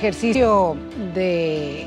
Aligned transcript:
ejercicio 0.00 0.78
de 1.14 1.82
eh, 1.82 1.86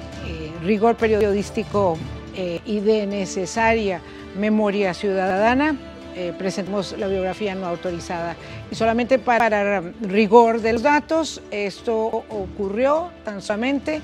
rigor 0.62 0.96
periodístico 0.96 1.98
eh, 2.36 2.62
y 2.64 2.80
de 2.80 3.08
necesaria 3.08 4.02
memoria 4.38 4.94
ciudadana, 4.94 5.76
eh, 6.16 6.32
presentamos 6.38 6.96
la 7.00 7.08
biografía 7.08 7.56
no 7.56 7.66
autorizada. 7.66 8.36
Y 8.70 8.76
solamente 8.76 9.18
para 9.18 9.82
rigor 10.02 10.62
de 10.62 10.74
los 10.74 10.84
datos, 10.84 11.42
esto 11.50 12.06
ocurrió 12.30 13.10
tan 13.26 13.42
solamente 13.42 14.00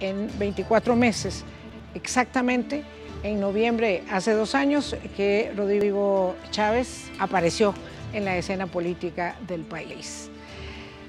en 0.00 0.28
24 0.40 0.96
meses, 0.96 1.44
exactamente 1.94 2.82
en 3.22 3.38
noviembre, 3.38 4.02
hace 4.10 4.32
dos 4.32 4.56
años, 4.56 4.96
que 5.16 5.52
Rodrigo 5.56 6.34
Chávez 6.50 7.12
apareció 7.20 7.74
en 8.12 8.24
la 8.24 8.36
escena 8.36 8.66
política 8.66 9.36
del 9.46 9.60
país. 9.60 10.32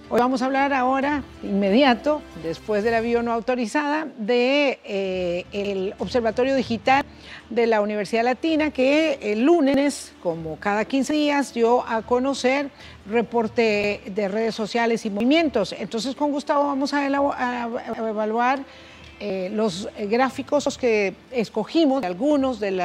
Hoy 0.09 0.19
vamos 0.19 0.41
a 0.41 0.45
hablar 0.45 0.73
ahora, 0.73 1.23
inmediato, 1.43 2.21
después 2.43 2.83
de 2.83 2.91
la 2.91 2.99
bio 2.99 3.23
no 3.23 3.31
autorizada, 3.31 4.07
de 4.17 4.79
eh, 4.83 5.45
el 5.53 5.95
Observatorio 5.97 6.55
Digital 6.55 7.03
de 7.49 7.67
la 7.67 7.81
Universidad 7.81 8.23
Latina, 8.23 8.71
que 8.71 9.17
el 9.21 9.43
lunes, 9.43 10.13
como 10.21 10.59
cada 10.59 10.85
15 10.85 11.13
días, 11.13 11.53
dio 11.53 11.87
a 11.87 12.01
conocer 12.01 12.69
reporte 13.09 14.01
de 14.05 14.27
redes 14.27 14.53
sociales 14.53 15.05
y 15.05 15.09
movimientos. 15.09 15.73
Entonces, 15.79 16.15
con 16.15 16.31
Gustavo 16.31 16.65
vamos 16.65 16.93
a 16.93 17.05
evaluar 17.05 18.59
eh, 19.19 19.49
los 19.53 19.87
gráficos 20.09 20.77
que 20.77 21.13
escogimos, 21.31 22.03
algunos 22.03 22.59
del, 22.59 22.81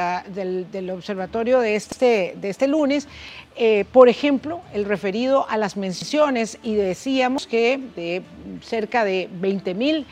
observatorio 0.91 1.59
de 1.59 1.75
este, 1.75 2.35
de 2.39 2.49
este 2.49 2.67
lunes, 2.67 3.07
eh, 3.55 3.85
por 3.91 4.07
ejemplo, 4.07 4.61
el 4.73 4.85
referido 4.85 5.47
a 5.49 5.57
las 5.57 5.75
menciones, 5.75 6.57
y 6.63 6.75
decíamos 6.75 7.45
que 7.45 7.79
de 7.95 8.21
cerca 8.61 9.03
de 9.03 9.27
20 9.31 9.73
mil 9.73 10.05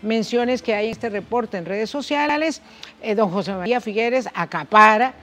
menciones 0.00 0.62
que 0.62 0.74
hay 0.74 0.86
en 0.86 0.92
este 0.92 1.10
reporte 1.10 1.58
en 1.58 1.66
redes 1.66 1.90
sociales, 1.90 2.62
eh, 3.02 3.14
don 3.14 3.30
José 3.30 3.52
María 3.52 3.80
Figueres 3.80 4.28
acapara 4.34 5.14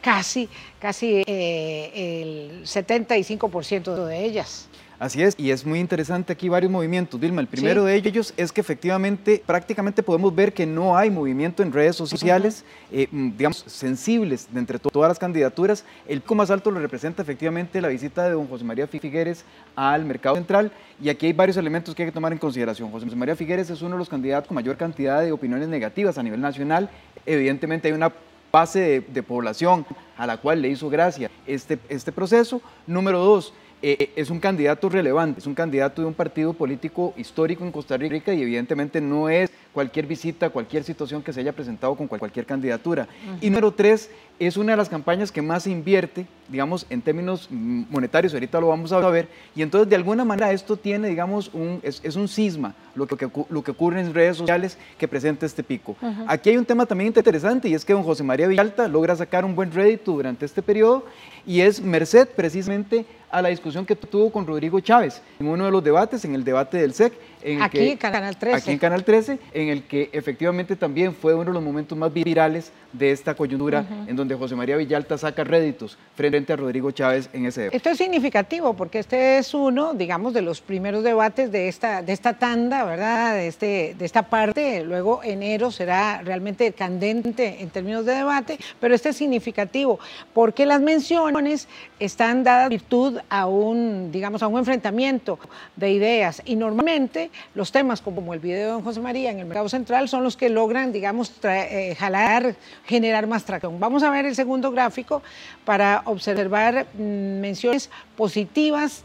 casi, 0.00 0.48
casi 0.78 1.24
el 1.26 2.62
75% 2.64 4.06
de 4.06 4.24
ellas. 4.24 4.68
Así 5.02 5.20
es, 5.20 5.34
y 5.36 5.50
es 5.50 5.66
muy 5.66 5.80
interesante 5.80 6.32
aquí 6.32 6.48
varios 6.48 6.70
movimientos, 6.70 7.20
Dilma. 7.20 7.40
El 7.40 7.48
primero 7.48 7.82
de 7.82 7.96
ellos 7.96 8.32
es 8.36 8.52
que 8.52 8.60
efectivamente 8.60 9.42
prácticamente 9.44 10.00
podemos 10.00 10.32
ver 10.32 10.52
que 10.52 10.64
no 10.64 10.96
hay 10.96 11.10
movimiento 11.10 11.64
en 11.64 11.72
redes 11.72 11.96
sociales, 11.96 12.64
eh, 12.92 13.08
mm, 13.10 13.30
digamos, 13.36 13.64
sensibles 13.66 14.46
de 14.52 14.60
entre 14.60 14.78
todas 14.78 15.08
las 15.08 15.18
candidaturas. 15.18 15.84
El 16.06 16.20
pico 16.20 16.36
más 16.36 16.52
alto 16.52 16.70
lo 16.70 16.78
representa 16.78 17.20
efectivamente 17.20 17.80
la 17.80 17.88
visita 17.88 18.22
de 18.22 18.30
don 18.30 18.46
José 18.46 18.62
María 18.62 18.86
Figueres 18.86 19.44
al 19.74 20.04
mercado 20.04 20.36
central, 20.36 20.70
y 21.02 21.08
aquí 21.08 21.26
hay 21.26 21.32
varios 21.32 21.56
elementos 21.56 21.96
que 21.96 22.04
hay 22.04 22.08
que 22.10 22.14
tomar 22.14 22.30
en 22.30 22.38
consideración. 22.38 22.88
José 22.92 23.06
María 23.16 23.34
Figueres 23.34 23.70
es 23.70 23.82
uno 23.82 23.96
de 23.96 23.98
los 23.98 24.08
candidatos 24.08 24.46
con 24.46 24.54
mayor 24.54 24.76
cantidad 24.76 25.20
de 25.20 25.32
opiniones 25.32 25.66
negativas 25.66 26.16
a 26.16 26.22
nivel 26.22 26.40
nacional. 26.40 26.88
Evidentemente 27.26 27.88
hay 27.88 27.94
una 27.94 28.12
base 28.52 28.78
de, 28.78 29.00
de 29.00 29.22
población 29.24 29.84
a 30.16 30.28
la 30.28 30.36
cual 30.36 30.62
le 30.62 30.68
hizo 30.68 30.88
gracia 30.88 31.28
este, 31.44 31.80
este 31.88 32.12
proceso. 32.12 32.62
Número 32.86 33.18
dos, 33.18 33.52
eh, 33.82 34.10
es 34.14 34.30
un 34.30 34.38
candidato 34.38 34.88
relevante, 34.88 35.40
es 35.40 35.46
un 35.46 35.54
candidato 35.54 36.02
de 36.02 36.08
un 36.08 36.14
partido 36.14 36.52
político 36.52 37.12
histórico 37.16 37.64
en 37.64 37.72
Costa 37.72 37.96
Rica 37.96 38.32
y 38.32 38.40
evidentemente 38.42 39.00
no 39.00 39.28
es 39.28 39.50
cualquier 39.72 40.06
visita, 40.06 40.50
cualquier 40.50 40.84
situación 40.84 41.22
que 41.22 41.32
se 41.32 41.40
haya 41.40 41.52
presentado 41.52 41.96
con 41.96 42.06
cualquier 42.06 42.46
candidatura. 42.46 43.08
Y 43.40 43.50
número 43.50 43.72
tres, 43.72 44.10
es 44.38 44.56
una 44.56 44.72
de 44.72 44.76
las 44.76 44.88
campañas 44.88 45.30
que 45.32 45.42
más 45.42 45.64
se 45.64 45.70
invierte, 45.70 46.26
digamos, 46.48 46.86
en 46.90 47.00
términos 47.00 47.48
monetarios, 47.50 48.34
ahorita 48.34 48.60
lo 48.60 48.68
vamos 48.68 48.92
a 48.92 48.98
ver, 49.10 49.28
y 49.54 49.62
entonces 49.62 49.88
de 49.88 49.96
alguna 49.96 50.24
manera 50.24 50.52
esto 50.52 50.76
tiene, 50.76 51.08
digamos, 51.08 51.50
un, 51.52 51.80
es, 51.82 52.16
un 52.16 52.28
cisma 52.28 52.74
lo 52.94 53.06
que, 53.06 53.28
lo 53.48 53.62
que 53.62 53.70
ocurre 53.70 54.00
en 54.00 54.12
redes 54.12 54.36
sociales 54.36 54.76
que 54.98 55.08
presenta 55.08 55.46
este 55.46 55.62
pico. 55.62 55.96
Aquí 56.26 56.50
hay 56.50 56.56
un 56.56 56.64
tema 56.64 56.86
también 56.86 57.08
interesante 57.08 57.68
y 57.68 57.74
es 57.74 57.84
que 57.84 57.92
don 57.92 58.02
José 58.02 58.22
María 58.22 58.46
Villalta 58.46 58.86
logra 58.88 59.16
sacar 59.16 59.44
un 59.44 59.54
buen 59.54 59.72
rédito 59.72 60.12
durante 60.12 60.44
este 60.44 60.62
periodo 60.62 61.04
y 61.46 61.60
es 61.60 61.80
merced 61.80 62.28
precisamente 62.28 63.06
a 63.32 63.42
la 63.42 63.48
discusión 63.48 63.86
que 63.86 63.96
tuvo 63.96 64.30
con 64.30 64.46
Rodrigo 64.46 64.78
Chávez 64.80 65.22
en 65.40 65.48
uno 65.48 65.64
de 65.64 65.70
los 65.70 65.82
debates, 65.82 66.24
en 66.24 66.34
el 66.34 66.44
debate 66.44 66.76
del 66.76 66.92
SEC. 66.92 67.14
En 67.42 67.60
aquí 67.60 67.88
en 67.88 67.96
Canal 67.96 68.36
13. 68.36 68.56
Aquí 68.56 68.70
en 68.70 68.78
Canal 68.78 69.04
13, 69.04 69.38
en 69.52 69.68
el 69.68 69.82
que 69.84 70.10
efectivamente 70.12 70.76
también 70.76 71.12
fue 71.12 71.34
uno 71.34 71.46
de 71.46 71.54
los 71.54 71.62
momentos 71.62 71.98
más 71.98 72.12
virales 72.12 72.70
de 72.92 73.10
esta 73.10 73.34
coyuntura, 73.34 73.84
en 74.06 74.14
donde 74.14 74.34
José 74.34 74.54
María 74.54 74.76
Villalta 74.76 75.16
saca 75.18 75.42
réditos 75.42 75.98
frente 76.14 76.52
a 76.52 76.56
Rodrigo 76.56 76.90
Chávez 76.90 77.30
en 77.32 77.46
ese 77.46 77.62
debate. 77.62 77.76
Esto 77.78 77.88
es 77.88 77.98
significativo 77.98 78.74
porque 78.74 78.98
este 78.98 79.38
es 79.38 79.54
uno, 79.54 79.94
digamos, 79.94 80.34
de 80.34 80.42
los 80.42 80.60
primeros 80.60 81.02
debates 81.02 81.50
de 81.50 81.68
esta, 81.68 82.02
de 82.02 82.12
esta 82.12 82.34
tanda, 82.34 82.84
¿verdad? 82.84 83.34
De, 83.34 83.48
este, 83.48 83.96
de 83.98 84.04
esta 84.04 84.22
parte. 84.22 84.84
Luego 84.84 85.22
enero 85.24 85.70
será 85.70 86.20
realmente 86.22 86.72
candente 86.72 87.62
en 87.62 87.70
términos 87.70 88.04
de 88.04 88.14
debate, 88.14 88.58
pero 88.78 88.94
este 88.94 89.08
es 89.08 89.16
significativo 89.16 89.98
porque 90.34 90.66
las 90.66 90.80
menciones 90.80 91.66
están 91.98 92.44
dadas 92.44 92.68
virtud 92.68 93.18
a 93.28 93.46
un, 93.46 94.10
digamos, 94.12 94.42
a 94.42 94.46
un 94.46 94.58
enfrentamiento 94.58 95.38
de 95.76 95.90
ideas 95.90 96.42
y 96.44 96.56
normalmente 96.56 97.30
los 97.54 97.72
temas 97.72 98.00
como 98.00 98.34
el 98.34 98.40
video 98.40 98.58
de 98.58 98.72
don 98.72 98.82
José 98.82 99.00
María 99.00 99.30
en 99.30 99.40
el 99.40 99.46
mercado 99.46 99.68
central 99.68 100.08
son 100.08 100.22
los 100.24 100.36
que 100.36 100.48
logran, 100.48 100.92
digamos, 100.92 101.32
eh, 101.44 101.96
jalar, 101.98 102.56
generar 102.84 103.26
más 103.26 103.44
tracción. 103.44 103.78
Vamos 103.80 104.02
a 104.02 104.10
ver 104.10 104.26
el 104.26 104.34
segundo 104.34 104.70
gráfico 104.70 105.22
para 105.64 106.02
observar 106.06 106.86
mm, 106.94 107.40
menciones 107.40 107.90
positivas 108.16 109.04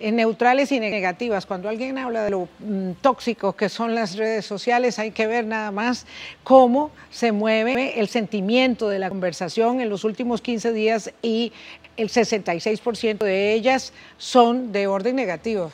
eh, 0.00 0.12
neutrales 0.12 0.70
y 0.70 0.78
negativas. 0.78 1.44
Cuando 1.44 1.68
alguien 1.68 1.98
habla 1.98 2.22
de 2.22 2.30
lo 2.30 2.48
mm, 2.60 2.92
tóxico 3.00 3.54
que 3.54 3.68
son 3.68 3.96
las 3.96 4.14
redes 4.14 4.46
sociales, 4.46 5.00
hay 5.00 5.10
que 5.10 5.26
ver 5.26 5.44
nada 5.44 5.72
más 5.72 6.06
cómo 6.44 6.92
se 7.10 7.32
mueve 7.32 7.98
el 7.98 8.06
sentimiento 8.06 8.88
de 8.88 9.00
la 9.00 9.08
conversación 9.08 9.80
en 9.80 9.88
los 9.88 10.04
últimos 10.04 10.40
15 10.40 10.72
días 10.72 11.12
y 11.20 11.52
el 11.98 12.08
66% 12.08 13.18
de 13.18 13.52
ellas 13.52 13.92
son 14.16 14.72
de 14.72 14.86
orden 14.86 15.16
negativo. 15.16 15.70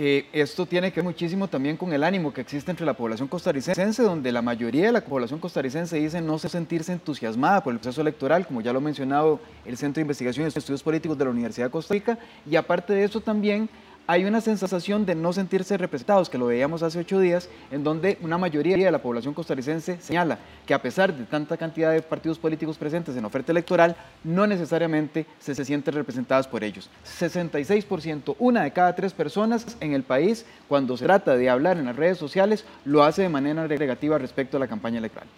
Eh, 0.00 0.26
esto 0.32 0.64
tiene 0.64 0.92
que 0.92 1.00
ver 1.00 1.04
muchísimo 1.04 1.48
también 1.48 1.76
con 1.76 1.92
el 1.92 2.04
ánimo 2.04 2.32
que 2.32 2.40
existe 2.40 2.70
entre 2.70 2.86
la 2.86 2.94
población 2.94 3.26
costarricense, 3.26 4.02
donde 4.02 4.30
la 4.30 4.42
mayoría 4.42 4.86
de 4.86 4.92
la 4.92 5.00
población 5.00 5.40
costarricense 5.40 5.96
dice 5.96 6.20
no 6.20 6.38
sentirse 6.38 6.92
entusiasmada 6.92 7.64
por 7.64 7.72
el 7.72 7.80
proceso 7.80 8.00
electoral, 8.00 8.46
como 8.46 8.60
ya 8.60 8.72
lo 8.72 8.78
ha 8.78 8.82
mencionado 8.82 9.40
el 9.66 9.76
Centro 9.76 9.96
de 9.96 10.02
Investigación 10.02 10.46
y 10.46 10.56
Estudios 10.56 10.84
Políticos 10.84 11.18
de 11.18 11.24
la 11.24 11.32
Universidad 11.32 11.66
de 11.66 11.72
Costa 11.72 11.94
Rica, 11.94 12.18
y 12.48 12.54
aparte 12.54 12.92
de 12.92 13.02
eso 13.02 13.20
también 13.20 13.68
hay 14.10 14.24
una 14.24 14.40
sensación 14.40 15.04
de 15.04 15.14
no 15.14 15.34
sentirse 15.34 15.76
representados, 15.76 16.30
que 16.30 16.38
lo 16.38 16.46
veíamos 16.46 16.82
hace 16.82 16.98
ocho 16.98 17.20
días, 17.20 17.50
en 17.70 17.84
donde 17.84 18.16
una 18.22 18.38
mayoría 18.38 18.74
de 18.74 18.90
la 18.90 19.02
población 19.02 19.34
costarricense 19.34 20.00
señala 20.00 20.38
que 20.64 20.72
a 20.72 20.80
pesar 20.80 21.14
de 21.14 21.26
tanta 21.26 21.58
cantidad 21.58 21.92
de 21.92 22.00
partidos 22.00 22.38
políticos 22.38 22.78
presentes 22.78 23.14
en 23.16 23.26
oferta 23.26 23.52
electoral, 23.52 23.94
no 24.24 24.46
necesariamente 24.46 25.26
se, 25.38 25.54
se 25.54 25.62
sienten 25.62 25.92
representadas 25.92 26.48
por 26.48 26.64
ellos. 26.64 26.88
66%, 27.20 28.34
una 28.38 28.62
de 28.62 28.70
cada 28.70 28.94
tres 28.94 29.12
personas 29.12 29.76
en 29.78 29.92
el 29.92 30.04
país, 30.04 30.46
cuando 30.68 30.96
se 30.96 31.04
trata 31.04 31.36
de 31.36 31.50
hablar 31.50 31.76
en 31.76 31.84
las 31.84 31.96
redes 31.96 32.16
sociales, 32.16 32.64
lo 32.86 33.02
hace 33.02 33.20
de 33.20 33.28
manera 33.28 33.68
negativa 33.68 34.16
respecto 34.16 34.56
a 34.56 34.60
la 34.60 34.68
campaña 34.68 34.96
electoral. 35.00 35.28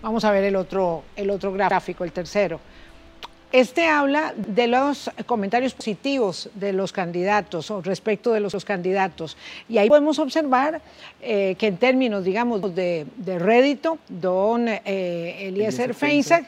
Vamos 0.00 0.24
a 0.24 0.30
ver 0.30 0.44
el 0.44 0.56
otro, 0.56 1.04
el 1.14 1.28
otro 1.28 1.52
gráfico, 1.52 2.04
el 2.04 2.12
tercero. 2.12 2.58
Este 3.52 3.86
habla 3.86 4.32
de 4.34 4.66
los 4.66 5.10
comentarios 5.26 5.74
positivos 5.74 6.48
de 6.54 6.72
los 6.72 6.90
candidatos 6.90 7.70
o 7.70 7.82
respecto 7.82 8.32
de 8.32 8.40
los, 8.40 8.64
candidatos. 8.64 9.36
Y 9.68 9.76
ahí 9.76 9.90
podemos 9.90 10.18
observar 10.18 10.80
eh, 11.20 11.54
que 11.58 11.66
en 11.66 11.76
términos, 11.76 12.24
digamos, 12.24 12.74
de, 12.74 13.06
rédito, 13.38 13.98
don 14.08 14.68
eh, 14.68 15.48
Eliezer 15.48 15.92
Feinsack 15.92 16.46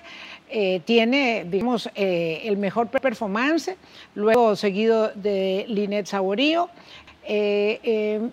eh, 0.48 0.80
tiene, 0.86 1.46
digamos, 1.46 1.90
el 1.94 2.56
mejor 2.56 2.88
performance, 2.88 3.76
luego 4.14 4.56
seguido 4.56 5.10
de 5.14 5.66
Linet 5.68 6.06
Saborío, 6.06 6.70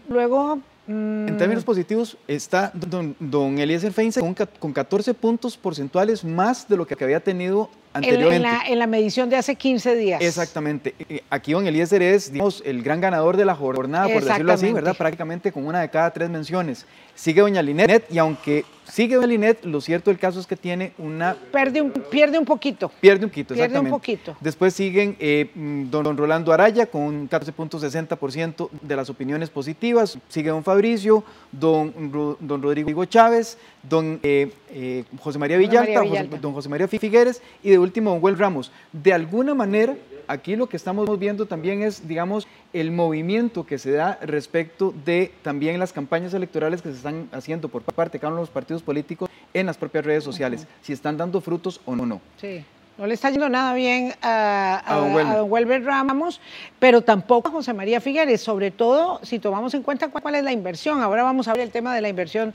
luego 0.08 0.60
en 0.88 1.38
términos 1.38 1.64
positivos, 1.64 2.18
está 2.28 2.72
don, 2.74 3.16
don 3.20 3.60
Eliezer 3.60 3.92
Feinsack 3.92 4.24
con, 4.24 4.34
con 4.60 4.74
14 4.74 5.14
puntos 5.14 5.58
porcentuales 5.58 6.24
más 6.24 6.68
de 6.70 6.78
lo 6.78 6.88
que 6.88 7.02
había 7.02 7.20
tenido 7.20 7.70
en 7.94 8.80
la, 8.80 8.88
medición 8.88 9.30
de 9.30 9.38
hace 9.38 9.56
15 9.56 9.96
días. 9.96 10.22
Exactamente. 10.22 10.96
Aquí 11.30 11.54
don 11.54 11.68
Eliezer 11.68 12.02
es, 12.02 12.32
digamos, 12.32 12.64
el 12.66 12.84
gran 12.84 13.02
ganador 13.02 13.38
de 13.38 13.46
la 13.46 13.56
jornada, 13.56 14.08
por 14.08 14.24
decirlo 14.24 14.54
así, 14.54 14.72
¿verdad? 14.72 14.96
Prácticamente 14.96 15.52
con 15.52 15.66
una 15.66 15.82
de 15.82 15.90
cada 15.90 16.12
tres 16.12 16.30
menciones. 16.30 16.86
Sigue 17.14 17.42
doña 17.42 17.62
Linet 17.62 18.06
y 18.10 18.18
aunque 18.18 18.66
sigue 18.86 19.16
doña 19.16 19.28
Linet, 19.28 19.66
lo 19.66 19.82
cierto 19.82 20.10
del 20.10 20.20
caso 20.20 20.40
es 20.40 20.48
que 20.48 20.56
tiene 20.56 20.94
una... 20.98 21.36
Pierde 21.52 21.82
un, 21.82 21.92
pierde 21.92 22.40
un 22.40 22.46
poquito. 22.46 22.90
Pierde 23.02 23.26
un 23.26 23.30
poquito, 23.30 23.54
Pierde 23.54 23.80
un 23.80 23.90
poquito. 23.90 24.38
Después 24.40 24.74
siguen 24.74 25.18
eh, 25.20 25.50
mm, 25.54 25.90
don, 25.90 26.18
Rolando 26.18 26.54
Araya 26.54 26.86
con 26.86 27.02
un 27.02 27.30
14.60% 27.30 28.70
de 28.82 28.96
las 28.96 29.10
opiniones 29.10 29.50
positivas. 29.50 30.18
Sigue 30.30 30.50
don 30.50 30.64
Fabricio, 30.64 31.24
don, 31.52 32.38
don 32.40 32.62
Rodrigo 32.62 33.06
Chávez, 33.06 33.58
don 33.84 34.20
eh, 34.24 34.52
eh, 34.70 35.04
José 35.20 35.40
María 35.40 35.58
Villalta, 35.58 36.02
don 36.40 36.54
José 36.54 36.70
María 36.70 36.88
Figueres 36.88 37.42
y 37.64 37.70
de 37.70 37.80
último 37.80 38.12
don 38.12 38.24
Will 38.24 38.38
Ramos. 38.38 38.72
De 38.92 39.14
alguna 39.14 39.54
manera 39.54 39.96
aquí 40.28 40.56
lo 40.56 40.68
que 40.68 40.78
estamos 40.78 41.20
viendo 41.20 41.46
también 41.46 41.84
es, 41.84 42.08
digamos, 42.08 42.48
el 42.74 42.92
movimiento 42.92 43.66
que 43.66 43.78
se 43.78 43.92
da 43.92 44.18
respecto 44.22 44.94
de 45.06 45.32
también 45.42 45.80
las 45.80 45.94
campañas 45.94 46.34
electorales 46.34 46.82
que 46.82 46.90
se 46.90 46.98
están 46.98 47.30
haciendo 47.32 47.70
por 47.70 47.84
parte 47.84 48.18
de 48.18 48.20
cada 48.22 48.32
uno 48.32 48.38
de 48.38 48.44
los 48.44 48.50
partidos 48.50 48.82
políticos 48.82 49.30
en 49.54 49.66
las 49.66 49.78
propias 49.78 50.06
redes 50.06 50.24
sociales, 50.24 50.68
si 50.82 50.94
están 50.94 51.18
dando 51.18 51.42
frutos 51.42 51.82
o 51.86 51.96
no. 51.96 52.22
Sí. 52.38 52.64
No 53.02 53.08
le 53.08 53.16
está 53.16 53.32
yendo 53.32 53.50
nada 53.50 53.74
bien 53.74 54.14
a, 54.22 54.84
don 54.88 55.52
Welber 55.52 55.84
Ramos, 55.84 56.40
pero 56.78 57.02
tampoco 57.02 57.50
a 57.50 57.52
José 57.52 57.74
María 57.74 58.00
Figueres, 58.00 58.42
sobre 58.42 58.70
todo 58.70 59.20
si 59.24 59.40
tomamos 59.40 59.74
en 59.74 59.82
cuenta 59.82 60.10
cuál 60.10 60.36
es 60.36 60.44
la 60.44 60.52
inversión. 60.52 61.02
Ahora 61.02 61.24
vamos 61.24 61.48
a 61.48 61.54
ver 61.54 61.64
el 61.64 61.72
tema 61.72 61.96
de 61.96 62.02
la 62.02 62.10
inversión 62.10 62.54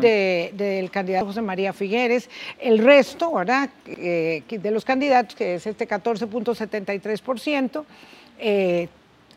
del 0.00 0.90
candidato 0.90 1.26
José 1.26 1.42
María 1.42 1.72
Figueres. 1.72 2.28
El 2.58 2.78
resto, 2.78 3.32
¿verdad?, 3.32 3.70
eh, 3.86 4.42
de 4.48 4.70
los 4.72 4.84
candidatos, 4.84 5.36
que 5.36 5.54
es 5.54 5.66
este 5.68 5.86
14.73%, 5.86 7.84
eh, 8.40 8.88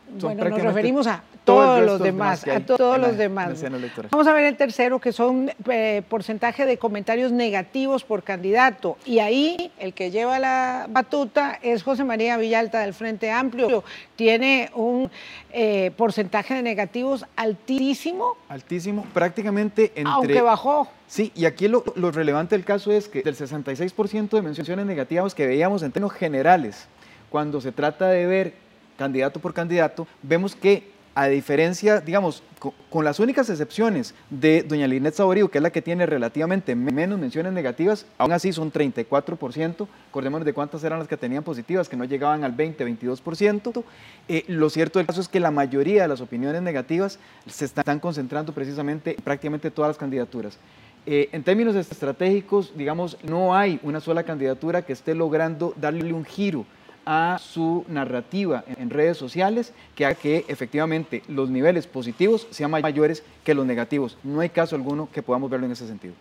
bueno, 0.09 0.49
nos 0.49 0.61
referimos 0.61 1.07
a 1.07 1.23
todos 1.43 1.85
los 1.85 1.99
demás, 1.99 2.47
a 2.47 2.59
todos 2.59 2.99
los 2.99 3.17
demás. 3.17 3.63
Vamos 4.11 4.27
a 4.27 4.33
ver 4.33 4.45
el 4.45 4.57
tercero, 4.57 4.99
que 4.99 5.13
son 5.13 5.51
eh, 5.69 6.01
porcentaje 6.09 6.65
de 6.65 6.77
comentarios 6.77 7.31
negativos 7.31 8.03
por 8.03 8.23
candidato. 8.23 8.97
Y 9.05 9.19
ahí 9.19 9.71
el 9.79 9.93
que 9.93 10.11
lleva 10.11 10.39
la 10.39 10.87
batuta 10.89 11.57
es 11.61 11.83
José 11.83 12.03
María 12.03 12.37
Villalta 12.37 12.79
del 12.79 12.93
Frente 12.93 13.31
Amplio. 13.31 13.83
Tiene 14.15 14.69
un 14.75 15.09
eh, 15.51 15.91
porcentaje 15.95 16.53
de 16.53 16.63
negativos 16.63 17.25
altísimo. 17.35 18.35
Altísimo, 18.49 19.05
prácticamente 19.13 19.93
entre... 19.95 20.11
Aunque 20.11 20.41
bajó. 20.41 20.89
Sí, 21.07 21.31
y 21.35 21.45
aquí 21.45 21.69
lo, 21.69 21.83
lo 21.95 22.11
relevante 22.11 22.55
del 22.55 22.65
caso 22.65 22.91
es 22.91 23.07
que 23.07 23.21
del 23.21 23.37
66% 23.37 24.29
de 24.29 24.41
menciones 24.41 24.85
negativas 24.85 25.33
que 25.33 25.47
veíamos 25.47 25.81
en 25.83 25.91
términos 25.93 26.13
generales, 26.17 26.87
cuando 27.29 27.61
se 27.61 27.71
trata 27.71 28.09
de 28.09 28.25
ver 28.25 28.66
candidato 28.97 29.39
por 29.39 29.53
candidato, 29.53 30.07
vemos 30.21 30.55
que 30.55 30.97
a 31.17 31.27
diferencia, 31.29 31.99
digamos, 31.99 32.43
con, 32.91 33.03
las 33.03 33.19
únicas 33.19 33.49
excepciones 33.49 34.13
de 34.29 34.61
doña 34.61 34.85
Linet 34.85 35.15
Saborío, 35.15 35.49
que 35.49 35.57
es 35.57 35.61
la 35.63 35.71
que 35.71 35.81
tiene 35.81 36.05
relativamente 36.05 36.75
menos 36.75 37.17
menciones 37.17 37.53
negativas, 37.53 38.05
aún 38.19 38.33
así 38.33 38.53
son 38.53 38.71
34%, 38.71 39.87
acordémonos 40.09 40.45
de 40.45 40.53
cuántas 40.53 40.83
eran 40.83 40.99
las 40.99 41.07
que 41.07 41.17
tenían 41.17 41.43
positivas, 41.43 41.89
que 41.89 41.97
no 41.97 42.05
llegaban 42.05 42.43
al 42.43 42.51
20, 42.51 42.85
22%. 42.85 43.83
Eh, 44.27 44.43
lo 44.47 44.69
cierto 44.69 44.99
del 44.99 45.07
caso 45.07 45.21
es 45.21 45.27
que 45.27 45.39
la 45.39 45.49
mayoría 45.49 46.03
de 46.03 46.07
las 46.07 46.21
opiniones 46.21 46.61
negativas 46.61 47.17
se 47.47 47.65
están 47.65 47.99
concentrando 47.99 48.53
precisamente 48.53 49.15
en 49.15 49.23
prácticamente 49.23 49.71
todas 49.71 49.89
las 49.89 49.97
candidaturas. 49.97 50.59
Eh, 51.07 51.29
en 51.31 51.41
términos 51.41 51.75
estratégicos, 51.75 52.73
digamos, 52.75 53.17
no 53.23 53.55
hay 53.55 53.79
una 53.81 54.01
sola 54.01 54.21
candidatura 54.21 54.83
que 54.83 54.93
esté 54.93 55.15
logrando 55.15 55.73
darle 55.77 56.13
un 56.13 56.25
giro 56.25 56.63
a 57.07 57.39
su 57.39 57.85
narrativa 57.87 58.65
en 58.77 58.89
redes 58.89 59.17
sociales 59.17 59.71
que 59.95 60.05
haga 60.05 60.15
que 60.15 60.43
efectivamente 60.49 61.23
los 61.29 61.49
niveles 61.49 61.87
positivos 61.87 62.47
sean 62.51 62.69
mayores 62.69 63.23
que 63.45 63.53
los 63.53 63.65
negativos. 63.65 64.17
No 64.23 64.41
hay 64.41 64.49
caso 64.49 64.75
alguno 64.75 65.07
que 65.11 65.23
podamos 65.23 65.49
verlo 65.49 65.65
en 65.65 65.71
ese 65.71 65.87
sentido. 65.87 66.13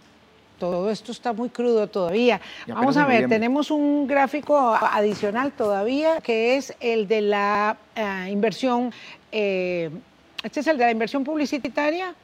Todo 0.60 0.88
esto 0.88 1.10
está 1.10 1.32
muy 1.32 1.50
crudo 1.50 1.88
todavía. 1.88 2.40
Vamos 2.68 2.96
a 2.96 3.04
ver, 3.04 3.28
tenemos 3.28 3.70
un 3.70 4.06
gráfico 4.06 4.56
adicional 4.80 5.52
todavía 5.52 6.20
que 6.20 6.56
es 6.56 6.72
el 6.80 7.08
de 7.08 7.20
la 7.20 7.76
eh, 7.96 8.28
inversión. 8.30 8.92
Eh, 9.32 9.90
este 10.44 10.60
es 10.60 10.66
el 10.68 10.78
de 10.78 10.84
la 10.84 10.92
inversión 10.92 11.24
publicitaria 11.24 12.14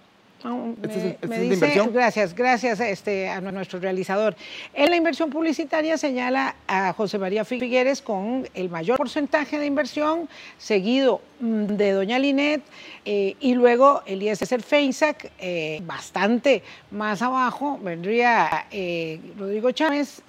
me, 0.44 1.38
dice, 1.38 1.88
gracias, 1.92 2.34
gracias 2.34 2.80
este, 2.80 3.28
a 3.28 3.40
nuestro 3.40 3.78
realizador. 3.78 4.34
En 4.74 4.90
la 4.90 4.96
inversión 4.96 5.30
publicitaria 5.30 5.96
señala 5.98 6.56
a 6.66 6.92
José 6.92 7.18
María 7.18 7.44
Figueres 7.44 8.02
con 8.02 8.48
el 8.54 8.68
mayor 8.68 8.98
porcentaje 8.98 9.58
de 9.58 9.66
inversión, 9.66 10.28
seguido 10.58 11.20
mm, 11.40 11.64
de 11.66 11.92
Doña 11.92 12.18
Linet, 12.18 12.62
eh, 13.04 13.36
y 13.40 13.54
luego 13.54 14.02
Elías 14.06 14.40
Feinsack, 14.64 15.32
eh, 15.38 15.80
bastante 15.84 16.62
más 16.90 17.22
abajo, 17.22 17.78
vendría 17.82 18.66
eh, 18.70 19.20
Rodrigo 19.38 19.70
Chávez. 19.70 20.22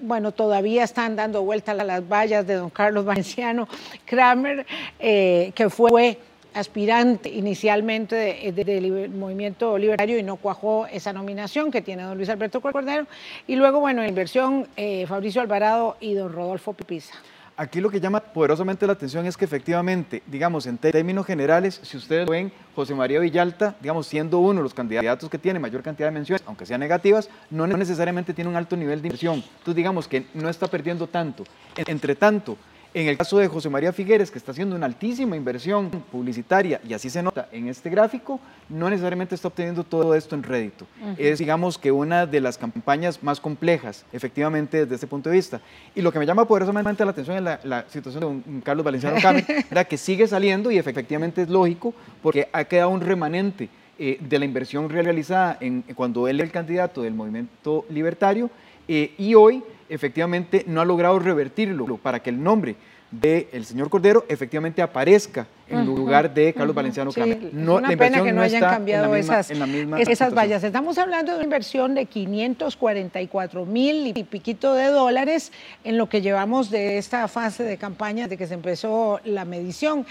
bueno, 0.00 0.32
todavía 0.32 0.84
están 0.84 1.16
dando 1.16 1.42
vuelta 1.42 1.72
a 1.72 1.74
las 1.74 2.08
vallas 2.08 2.46
de 2.46 2.54
don 2.54 2.70
Carlos 2.70 3.04
Valenciano 3.04 3.68
Kramer, 4.06 4.66
que 4.98 5.68
fue 5.70 6.18
aspirante 6.54 7.28
inicialmente 7.28 8.52
del 8.52 9.10
movimiento 9.10 9.76
libertario 9.78 10.18
y 10.18 10.22
no 10.22 10.36
cuajó 10.36 10.86
esa 10.86 11.12
nominación 11.12 11.70
que 11.70 11.82
tiene 11.82 12.02
don 12.02 12.16
Luis 12.16 12.28
Alberto 12.28 12.60
Cordero. 12.60 13.06
Y 13.46 13.56
luego, 13.56 13.80
bueno, 13.80 14.04
inversión, 14.06 14.66
eh, 14.76 15.06
Fabricio 15.06 15.40
Alvarado 15.40 15.96
y 16.00 16.14
don 16.14 16.32
Rodolfo 16.32 16.72
Pipisa. 16.72 17.14
Aquí 17.60 17.78
lo 17.82 17.90
que 17.90 18.00
llama 18.00 18.20
poderosamente 18.20 18.86
la 18.86 18.94
atención 18.94 19.26
es 19.26 19.36
que 19.36 19.44
efectivamente, 19.44 20.22
digamos, 20.26 20.64
en 20.64 20.78
términos 20.78 21.26
generales, 21.26 21.78
si 21.82 21.98
ustedes 21.98 22.26
ven, 22.26 22.50
José 22.74 22.94
María 22.94 23.20
Villalta, 23.20 23.76
digamos, 23.82 24.06
siendo 24.06 24.38
uno 24.38 24.60
de 24.60 24.62
los 24.62 24.72
candidatos 24.72 25.28
que 25.28 25.36
tiene 25.36 25.58
mayor 25.58 25.82
cantidad 25.82 26.08
de 26.08 26.12
menciones, 26.12 26.42
aunque 26.46 26.64
sean 26.64 26.80
negativas, 26.80 27.28
no 27.50 27.66
necesariamente 27.66 28.32
tiene 28.32 28.48
un 28.48 28.56
alto 28.56 28.78
nivel 28.78 29.02
de 29.02 29.08
inversión. 29.08 29.44
Entonces, 29.44 29.74
digamos 29.74 30.08
que 30.08 30.24
no 30.32 30.48
está 30.48 30.68
perdiendo 30.68 31.06
tanto. 31.06 31.44
Entre 31.76 32.14
tanto, 32.14 32.56
en 32.92 33.06
el 33.06 33.16
caso 33.16 33.38
de 33.38 33.46
José 33.46 33.68
María 33.68 33.92
Figueres, 33.92 34.30
que 34.30 34.38
está 34.38 34.50
haciendo 34.52 34.74
una 34.74 34.86
altísima 34.86 35.36
inversión 35.36 35.90
publicitaria, 36.10 36.80
y 36.86 36.92
así 36.92 37.08
se 37.08 37.22
nota 37.22 37.48
en 37.52 37.68
este 37.68 37.88
gráfico, 37.88 38.40
no 38.68 38.90
necesariamente 38.90 39.34
está 39.34 39.48
obteniendo 39.48 39.84
todo 39.84 40.14
esto 40.14 40.34
en 40.34 40.42
rédito. 40.42 40.86
Es, 41.16 41.38
digamos, 41.38 41.78
que 41.78 41.92
una 41.92 42.26
de 42.26 42.40
las 42.40 42.58
campañas 42.58 43.22
más 43.22 43.40
complejas, 43.40 44.04
efectivamente, 44.12 44.78
desde 44.78 44.96
este 44.96 45.06
punto 45.06 45.30
de 45.30 45.36
vista. 45.36 45.60
Y 45.94 46.02
lo 46.02 46.12
que 46.12 46.18
me 46.18 46.26
llama 46.26 46.46
poderosamente 46.46 47.04
la 47.04 47.12
atención 47.12 47.36
es 47.36 47.64
la, 47.64 47.84
situación 47.88 48.20
de 48.20 48.26
un 48.26 48.60
Carlos 48.60 48.84
Valenciano 48.84 49.20
Camer, 49.20 49.44
que 49.88 49.96
sigue 49.96 50.26
saliendo 50.26 50.70
y 50.70 50.78
efectivamente 50.78 51.42
es 51.42 51.48
lógico, 51.48 51.94
porque 52.22 52.48
ha 52.52 52.64
quedado 52.64 52.90
un 52.90 53.00
remanente 53.00 53.68
eh, 54.02 54.16
de 54.18 54.38
la 54.38 54.46
inversión 54.46 54.88
realizada 54.88 55.58
en, 55.60 55.82
cuando 55.94 56.26
él 56.26 56.36
era 56.36 56.46
el 56.46 56.50
candidato 56.50 57.02
del 57.02 57.12
movimiento 57.12 57.84
libertario, 57.90 58.48
eh, 58.88 59.12
y 59.18 59.34
hoy 59.34 59.62
efectivamente 59.90 60.64
no 60.66 60.80
ha 60.80 60.86
logrado 60.86 61.18
revertirlo 61.18 61.98
para 61.98 62.20
que 62.20 62.30
el 62.30 62.42
nombre 62.42 62.76
del 63.10 63.66
señor 63.66 63.90
Cordero 63.90 64.24
efectivamente 64.26 64.80
aparezca 64.80 65.46
en 65.68 65.84
lugar 65.84 66.32
de 66.32 66.54
Carlos 66.54 66.74
Valenciano 66.74 67.12
sí, 67.12 67.20
No, 67.52 67.78
es 67.78 67.84
una 67.84 67.96
pena 67.96 68.22
que 68.22 68.32
no, 68.32 68.40
hayan 68.40 68.62
cambiado 68.62 69.14
esas, 69.14 69.50
esas 69.50 70.32
vallas. 70.32 70.64
Estamos 70.64 70.96
hablando 70.96 71.32
de 71.32 71.36
una 71.36 71.44
inversión 71.44 71.94
de 71.94 72.06
544 72.06 73.66
mil 73.66 74.06
y 74.06 74.24
piquito 74.24 74.72
de 74.72 74.86
dólares 74.86 75.52
en 75.84 75.98
lo 75.98 76.08
que 76.08 76.22
llevamos 76.22 76.70
de 76.70 76.96
esta 76.96 77.28
fase 77.28 77.64
de 77.64 77.76
campaña 77.76 78.28
de 78.28 78.38
que 78.38 78.46
se 78.46 78.54
empezó 78.54 79.20
la 79.24 79.44
medición. 79.44 80.06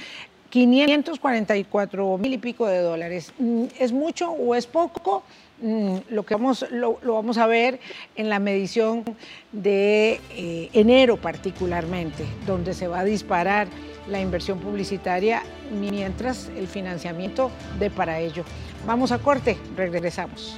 544 0.50 2.18
mil 2.18 2.34
y 2.34 2.38
pico 2.38 2.68
de 2.68 2.80
dólares. 2.80 3.34
Mm, 3.38 3.66
¿Es 3.80 3.92
mucho 3.92 4.32
o 4.32 4.56
es 4.56 4.68
poco? 4.68 5.24
Mm, 5.62 5.98
lo 6.10 6.26
que 6.26 6.36
vamos, 6.36 6.66
lo, 6.72 7.00
vamos 7.04 7.38
a 7.38 7.46
ver 7.46 7.80
en 8.16 8.30
la 8.30 8.40
medición 8.40 9.04
de 9.52 10.22
eh, 10.32 10.70
enero 10.74 11.18
particularmente, 11.18 12.26
donde 12.46 12.74
se 12.74 12.88
va 12.88 13.00
a 13.00 13.04
disparar 13.04 13.68
la 14.08 14.20
inversión 14.22 14.60
publicitaria 14.60 15.44
mientras 15.80 16.50
el 16.58 16.68
financiamiento 16.68 17.52
de 17.78 17.90
para 17.90 18.20
ello. 18.20 18.44
Vamos 18.88 19.12
a 19.12 19.20
corte, 19.20 19.58
regresamos. 19.76 20.58